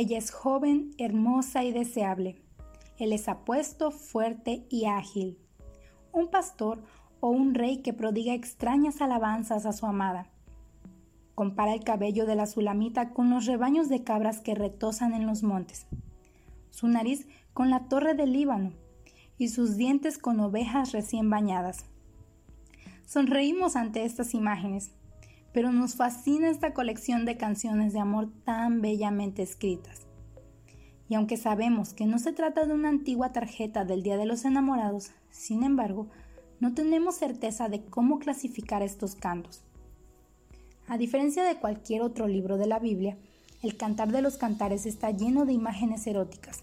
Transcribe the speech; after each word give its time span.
Ella 0.00 0.16
es 0.16 0.30
joven, 0.30 0.94
hermosa 0.96 1.62
y 1.62 1.72
deseable. 1.72 2.40
Él 2.96 3.12
es 3.12 3.28
apuesto, 3.28 3.90
fuerte 3.90 4.64
y 4.70 4.86
ágil. 4.86 5.36
Un 6.10 6.30
pastor 6.30 6.82
o 7.20 7.28
un 7.28 7.52
rey 7.52 7.82
que 7.82 7.92
prodiga 7.92 8.32
extrañas 8.32 9.02
alabanzas 9.02 9.66
a 9.66 9.74
su 9.74 9.84
amada. 9.84 10.30
Compara 11.34 11.74
el 11.74 11.84
cabello 11.84 12.24
de 12.24 12.34
la 12.34 12.46
sulamita 12.46 13.10
con 13.10 13.28
los 13.28 13.44
rebaños 13.44 13.90
de 13.90 14.02
cabras 14.02 14.40
que 14.40 14.54
retosan 14.54 15.12
en 15.12 15.26
los 15.26 15.42
montes. 15.42 15.86
Su 16.70 16.88
nariz 16.88 17.28
con 17.52 17.68
la 17.68 17.80
torre 17.80 18.14
del 18.14 18.32
Líbano 18.32 18.72
y 19.36 19.48
sus 19.48 19.76
dientes 19.76 20.16
con 20.16 20.40
ovejas 20.40 20.92
recién 20.92 21.28
bañadas. 21.28 21.84
Sonreímos 23.04 23.76
ante 23.76 24.06
estas 24.06 24.32
imágenes 24.32 24.92
pero 25.52 25.72
nos 25.72 25.94
fascina 25.94 26.50
esta 26.50 26.74
colección 26.74 27.24
de 27.24 27.36
canciones 27.36 27.92
de 27.92 28.00
amor 28.00 28.28
tan 28.44 28.80
bellamente 28.80 29.42
escritas. 29.42 30.06
Y 31.08 31.14
aunque 31.16 31.36
sabemos 31.36 31.92
que 31.92 32.06
no 32.06 32.18
se 32.18 32.32
trata 32.32 32.66
de 32.66 32.72
una 32.72 32.88
antigua 32.88 33.32
tarjeta 33.32 33.84
del 33.84 34.02
Día 34.02 34.16
de 34.16 34.26
los 34.26 34.44
Enamorados, 34.44 35.10
sin 35.30 35.64
embargo, 35.64 36.08
no 36.60 36.74
tenemos 36.74 37.16
certeza 37.16 37.68
de 37.68 37.84
cómo 37.84 38.18
clasificar 38.18 38.82
estos 38.82 39.16
cantos. 39.16 39.62
A 40.86 40.98
diferencia 40.98 41.44
de 41.44 41.56
cualquier 41.56 42.02
otro 42.02 42.28
libro 42.28 42.58
de 42.58 42.66
la 42.66 42.78
Biblia, 42.78 43.16
el 43.62 43.76
Cantar 43.76 44.12
de 44.12 44.22
los 44.22 44.36
Cantares 44.36 44.86
está 44.86 45.10
lleno 45.10 45.46
de 45.46 45.52
imágenes 45.52 46.06
eróticas. 46.06 46.62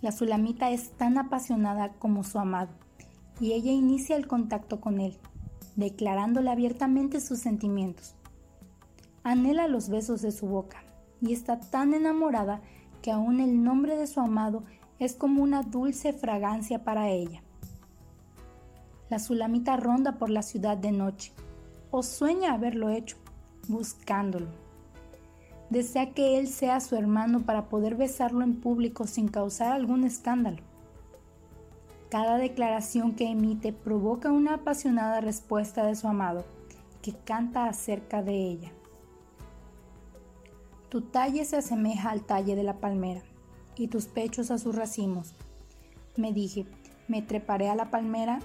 La 0.00 0.12
Sulamita 0.12 0.70
es 0.70 0.90
tan 0.90 1.18
apasionada 1.18 1.92
como 1.98 2.24
su 2.24 2.38
amado, 2.38 2.70
y 3.40 3.52
ella 3.52 3.72
inicia 3.72 4.16
el 4.16 4.26
contacto 4.26 4.80
con 4.80 5.00
él, 5.00 5.16
declarándole 5.76 6.50
abiertamente 6.50 7.20
sus 7.20 7.38
sentimientos. 7.38 8.14
Anhela 9.24 9.68
los 9.68 9.88
besos 9.88 10.20
de 10.22 10.32
su 10.32 10.46
boca 10.46 10.82
y 11.20 11.32
está 11.32 11.60
tan 11.60 11.94
enamorada 11.94 12.60
que 13.02 13.12
aún 13.12 13.40
el 13.40 13.62
nombre 13.62 13.96
de 13.96 14.06
su 14.06 14.20
amado 14.20 14.64
es 14.98 15.14
como 15.14 15.42
una 15.42 15.62
dulce 15.62 16.12
fragancia 16.12 16.84
para 16.84 17.08
ella. 17.08 17.42
La 19.10 19.18
Sulamita 19.18 19.76
ronda 19.76 20.18
por 20.18 20.30
la 20.30 20.42
ciudad 20.42 20.76
de 20.76 20.90
noche 20.90 21.32
o 21.90 22.02
sueña 22.02 22.54
haberlo 22.54 22.88
hecho, 22.88 23.16
buscándolo. 23.68 24.48
Desea 25.70 26.12
que 26.12 26.38
él 26.38 26.48
sea 26.48 26.80
su 26.80 26.96
hermano 26.96 27.42
para 27.42 27.68
poder 27.68 27.94
besarlo 27.94 28.42
en 28.42 28.60
público 28.60 29.06
sin 29.06 29.28
causar 29.28 29.72
algún 29.72 30.04
escándalo. 30.04 30.58
Cada 32.10 32.38
declaración 32.38 33.12
que 33.12 33.30
emite 33.30 33.72
provoca 33.72 34.32
una 34.32 34.54
apasionada 34.54 35.20
respuesta 35.20 35.86
de 35.86 35.94
su 35.94 36.08
amado, 36.08 36.44
que 37.00 37.14
canta 37.14 37.66
acerca 37.66 38.22
de 38.22 38.34
ella. 38.34 38.72
Tu 40.92 41.00
talle 41.00 41.46
se 41.46 41.56
asemeja 41.56 42.10
al 42.10 42.20
talle 42.20 42.54
de 42.54 42.64
la 42.64 42.78
palmera, 42.78 43.22
y 43.76 43.88
tus 43.88 44.08
pechos 44.08 44.50
a 44.50 44.58
sus 44.58 44.74
racimos. 44.74 45.34
Me 46.18 46.34
dije, 46.34 46.66
me 47.08 47.22
treparé 47.22 47.70
a 47.70 47.74
la 47.74 47.90
palmera, 47.90 48.40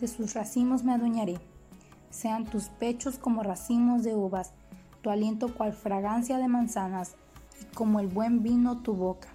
de 0.00 0.06
sus 0.06 0.34
racimos 0.34 0.84
me 0.84 0.92
adueñaré. 0.92 1.40
Sean 2.10 2.44
tus 2.44 2.68
pechos 2.68 3.18
como 3.18 3.42
racimos 3.42 4.04
de 4.04 4.14
uvas, 4.14 4.52
tu 5.02 5.10
aliento 5.10 5.52
cual 5.52 5.72
fragancia 5.72 6.38
de 6.38 6.46
manzanas, 6.46 7.16
y 7.60 7.64
como 7.74 7.98
el 7.98 8.06
buen 8.06 8.44
vino 8.44 8.80
tu 8.80 8.94
boca. 8.94 9.30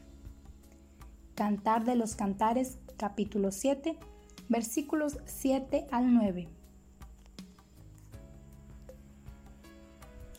Cantar 1.35 1.83
de 1.83 1.97
los 1.97 2.15
Cantares, 2.15 2.77
capítulo 2.95 3.51
7, 3.51 3.97
versículos 4.47 5.17
7 5.25 5.85
al 5.91 6.13
9. 6.13 6.47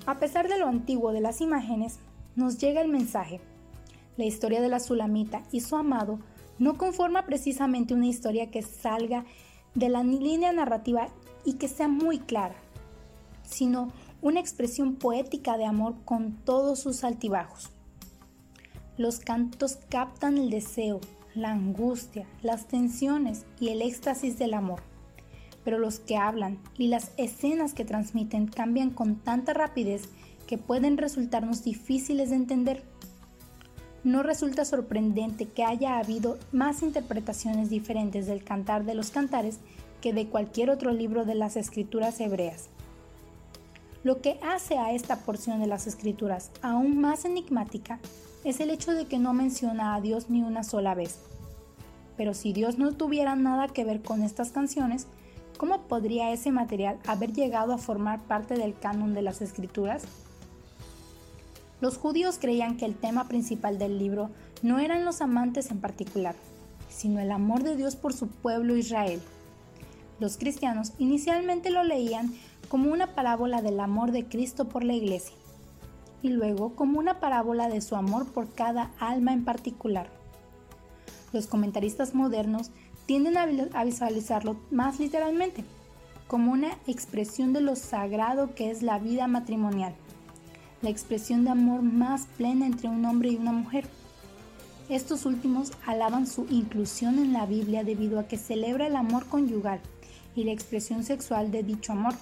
A 0.06 0.18
pesar 0.18 0.48
de 0.48 0.58
lo 0.58 0.68
antiguo 0.68 1.12
de 1.12 1.20
las 1.20 1.42
imágenes, 1.42 1.98
nos 2.36 2.58
llega 2.58 2.80
el 2.80 2.88
mensaje. 2.88 3.40
La 4.16 4.24
historia 4.24 4.60
de 4.60 4.68
la 4.68 4.80
Sulamita 4.80 5.42
y 5.50 5.60
su 5.60 5.76
amado 5.76 6.18
no 6.58 6.78
conforma 6.78 7.26
precisamente 7.26 7.94
una 7.94 8.06
historia 8.06 8.50
que 8.50 8.62
salga 8.62 9.24
de 9.74 9.88
la 9.88 10.04
línea 10.04 10.52
narrativa 10.52 11.08
y 11.44 11.54
que 11.54 11.68
sea 11.68 11.88
muy 11.88 12.18
clara, 12.18 12.54
sino 13.42 13.92
una 14.22 14.40
expresión 14.40 14.96
poética 14.96 15.56
de 15.58 15.66
amor 15.66 15.96
con 16.04 16.32
todos 16.44 16.78
sus 16.78 17.04
altibajos. 17.04 17.70
Los 18.96 19.18
cantos 19.18 19.78
captan 19.88 20.38
el 20.38 20.50
deseo, 20.50 21.00
la 21.34 21.50
angustia, 21.50 22.26
las 22.42 22.68
tensiones 22.68 23.44
y 23.58 23.68
el 23.70 23.82
éxtasis 23.82 24.38
del 24.38 24.54
amor. 24.54 24.82
Pero 25.64 25.78
los 25.78 25.98
que 25.98 26.16
hablan 26.16 26.58
y 26.78 26.88
las 26.88 27.10
escenas 27.16 27.74
que 27.74 27.84
transmiten 27.84 28.46
cambian 28.46 28.90
con 28.90 29.16
tanta 29.16 29.52
rapidez 29.52 30.08
que 30.46 30.58
pueden 30.58 30.98
resultarnos 30.98 31.64
difíciles 31.64 32.30
de 32.30 32.36
entender. 32.36 32.82
No 34.02 34.22
resulta 34.22 34.64
sorprendente 34.64 35.46
que 35.46 35.64
haya 35.64 35.98
habido 35.98 36.38
más 36.52 36.82
interpretaciones 36.82 37.70
diferentes 37.70 38.26
del 38.26 38.44
Cantar 38.44 38.84
de 38.84 38.94
los 38.94 39.10
Cantares 39.10 39.60
que 40.00 40.12
de 40.12 40.28
cualquier 40.28 40.70
otro 40.70 40.92
libro 40.92 41.24
de 41.24 41.34
las 41.34 41.56
escrituras 41.56 42.20
hebreas. 42.20 42.68
Lo 44.02 44.20
que 44.20 44.38
hace 44.42 44.76
a 44.76 44.92
esta 44.92 45.20
porción 45.20 45.60
de 45.60 45.66
las 45.66 45.86
escrituras 45.86 46.50
aún 46.60 47.00
más 47.00 47.24
enigmática 47.24 47.98
es 48.44 48.60
el 48.60 48.68
hecho 48.68 48.92
de 48.92 49.06
que 49.06 49.18
no 49.18 49.32
menciona 49.32 49.94
a 49.94 50.02
Dios 50.02 50.28
ni 50.28 50.42
una 50.42 50.62
sola 50.62 50.94
vez. 50.94 51.20
Pero 52.18 52.34
si 52.34 52.52
Dios 52.52 52.78
no 52.78 52.92
tuviera 52.92 53.34
nada 53.34 53.68
que 53.68 53.84
ver 53.84 54.02
con 54.02 54.22
estas 54.22 54.50
canciones, 54.50 55.06
¿cómo 55.56 55.80
podría 55.88 56.32
ese 56.32 56.52
material 56.52 56.98
haber 57.06 57.32
llegado 57.32 57.72
a 57.72 57.78
formar 57.78 58.20
parte 58.24 58.56
del 58.56 58.78
canon 58.78 59.14
de 59.14 59.22
las 59.22 59.40
escrituras? 59.40 60.04
Los 61.84 61.98
judíos 61.98 62.38
creían 62.40 62.78
que 62.78 62.86
el 62.86 62.94
tema 62.94 63.28
principal 63.28 63.78
del 63.78 63.98
libro 63.98 64.30
no 64.62 64.78
eran 64.78 65.04
los 65.04 65.20
amantes 65.20 65.70
en 65.70 65.82
particular, 65.82 66.34
sino 66.88 67.20
el 67.20 67.30
amor 67.30 67.62
de 67.62 67.76
Dios 67.76 67.94
por 67.94 68.14
su 68.14 68.28
pueblo 68.28 68.74
Israel. 68.74 69.20
Los 70.18 70.38
cristianos 70.38 70.94
inicialmente 70.96 71.68
lo 71.68 71.84
leían 71.84 72.32
como 72.70 72.90
una 72.90 73.08
parábola 73.08 73.60
del 73.60 73.80
amor 73.80 74.12
de 74.12 74.24
Cristo 74.24 74.66
por 74.66 74.82
la 74.82 74.94
iglesia 74.94 75.36
y 76.22 76.30
luego 76.30 76.74
como 76.74 76.98
una 76.98 77.20
parábola 77.20 77.68
de 77.68 77.82
su 77.82 77.96
amor 77.96 78.32
por 78.32 78.50
cada 78.54 78.90
alma 78.98 79.34
en 79.34 79.44
particular. 79.44 80.08
Los 81.34 81.46
comentaristas 81.46 82.14
modernos 82.14 82.70
tienden 83.04 83.36
a 83.36 83.84
visualizarlo 83.84 84.56
más 84.70 85.00
literalmente, 85.00 85.64
como 86.28 86.50
una 86.50 86.78
expresión 86.86 87.52
de 87.52 87.60
lo 87.60 87.76
sagrado 87.76 88.54
que 88.54 88.70
es 88.70 88.82
la 88.82 88.98
vida 88.98 89.26
matrimonial, 89.26 89.94
la 90.84 90.90
expresión 90.90 91.44
de 91.44 91.50
amor 91.50 91.82
más 91.82 92.26
plena 92.36 92.66
entre 92.66 92.88
un 92.88 93.04
hombre 93.06 93.30
y 93.30 93.36
una 93.36 93.52
mujer. 93.52 93.86
Estos 94.90 95.24
últimos 95.24 95.72
alaban 95.86 96.26
su 96.26 96.46
inclusión 96.50 97.18
en 97.18 97.32
la 97.32 97.46
Biblia 97.46 97.84
debido 97.84 98.20
a 98.20 98.28
que 98.28 98.36
celebra 98.36 98.86
el 98.86 98.96
amor 98.96 99.26
conyugal 99.26 99.80
y 100.36 100.44
la 100.44 100.52
expresión 100.52 101.02
sexual 101.02 101.50
de 101.50 101.62
dicho 101.62 101.92
amor. 101.92 102.12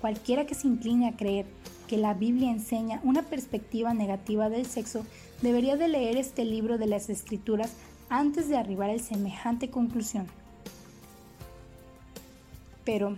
Cualquiera 0.00 0.46
que 0.46 0.56
se 0.56 0.66
incline 0.66 1.06
a 1.06 1.16
creer 1.16 1.46
que 1.86 1.96
la 1.96 2.12
Biblia 2.12 2.50
enseña 2.50 3.00
una 3.04 3.22
perspectiva 3.22 3.94
negativa 3.94 4.50
del 4.50 4.66
sexo, 4.66 5.06
debería 5.40 5.76
de 5.76 5.86
leer 5.86 6.16
este 6.16 6.44
libro 6.44 6.76
de 6.76 6.88
las 6.88 7.08
escrituras 7.08 7.72
antes 8.10 8.48
de 8.48 8.56
arribar 8.56 8.90
a 8.90 8.98
semejante 8.98 9.70
conclusión. 9.70 10.26
Pero, 12.84 13.16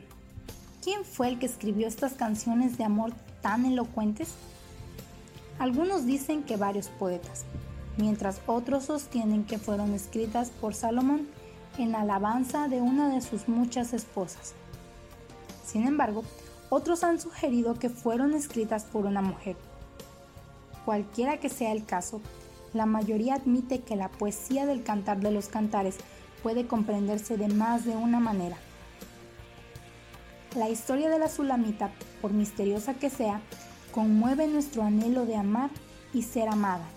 ¿quién 0.82 1.05
fue 1.05 1.29
el 1.29 1.38
que 1.38 1.47
escribió 1.47 1.87
estas 1.87 2.15
canciones 2.15 2.79
de 2.79 2.85
amor 2.85 3.12
tan 3.43 3.65
elocuentes? 3.65 4.35
Algunos 5.59 6.06
dicen 6.06 6.43
que 6.43 6.56
varios 6.56 6.88
poetas, 6.88 7.44
mientras 7.97 8.41
otros 8.47 8.85
sostienen 8.85 9.44
que 9.44 9.59
fueron 9.59 9.93
escritas 9.94 10.50
por 10.50 10.75
Salomón 10.75 11.29
en 11.79 11.94
alabanza 11.94 12.69
de 12.69 12.81
una 12.81 13.15
de 13.15 13.21
sus 13.21 13.49
muchas 13.49 13.93
esposas. 13.93 14.55
Sin 15.65 15.87
embargo, 15.87 16.25
otros 16.71 17.05
han 17.05 17.21
sugerido 17.21 17.79
que 17.79 17.91
fueron 17.91 18.35
escritas 18.35 18.85
por 18.85 19.06
una 19.06 19.23
mujer. 19.23 19.56
Cualquiera 20.85 21.38
que 21.38 21.49
sea 21.49 21.73
el 21.73 21.85
caso, 21.85 22.21
la 22.73 22.87
mayoría 22.87 23.35
admite 23.35 23.81
que 23.81 23.97
la 23.97 24.09
poesía 24.09 24.67
del 24.67 24.82
cantar 24.82 25.21
de 25.21 25.31
los 25.31 25.49
cantares 25.49 25.97
puede 26.43 26.67
comprenderse 26.67 27.37
de 27.37 27.49
más 27.49 27.85
de 27.85 27.97
una 27.97 28.21
manera. 28.21 28.56
La 30.56 30.69
historia 30.69 31.08
de 31.08 31.20
la 31.20 31.29
Sulamita, 31.29 31.93
por 32.20 32.32
misteriosa 32.32 32.94
que 32.94 33.08
sea, 33.08 33.41
conmueve 33.93 34.49
nuestro 34.49 34.82
anhelo 34.82 35.25
de 35.25 35.37
amar 35.37 35.70
y 36.12 36.23
ser 36.23 36.49
amada. 36.49 36.88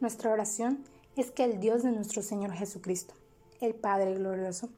Nuestra 0.00 0.32
oración 0.32 0.84
es 1.16 1.30
que 1.30 1.44
el 1.44 1.60
Dios 1.60 1.82
de 1.82 1.92
nuestro 1.92 2.20
Señor 2.20 2.52
Jesucristo, 2.52 3.14
el 3.62 3.74
Padre 3.74 4.12
Glorioso, 4.16 4.68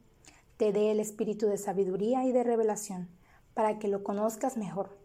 te 0.55 0.71
dé 0.71 0.91
el 0.91 1.01
espíritu 1.01 1.47
de 1.47 1.57
sabiduría 1.57 2.23
y 2.23 2.31
de 2.31 2.43
revelación, 2.45 3.09
para 3.53 3.77
que 3.77 3.89
lo 3.89 4.05
conozcas 4.05 4.55
mejor 4.55 5.04